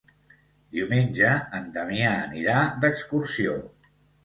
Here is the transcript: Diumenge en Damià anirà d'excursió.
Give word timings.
Diumenge 0.77 1.33
en 1.59 1.69
Damià 1.77 2.15
anirà 2.23 2.65
d'excursió. 2.87 3.57